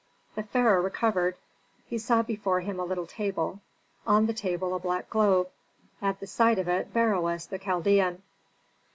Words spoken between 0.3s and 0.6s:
The